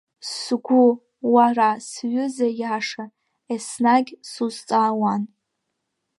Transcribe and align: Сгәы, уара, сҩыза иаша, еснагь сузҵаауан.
Сгәы, 0.31 0.83
уара, 1.33 1.69
сҩыза 1.87 2.47
иаша, 2.61 3.05
еснагь 3.53 4.11
сузҵаауан. 4.29 5.23